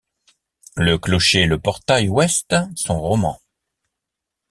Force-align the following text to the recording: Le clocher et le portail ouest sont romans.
Le 0.77 0.97
clocher 0.97 1.41
et 1.41 1.45
le 1.45 1.59
portail 1.59 2.09
ouest 2.09 2.55
sont 2.75 2.99
romans. 2.99 3.39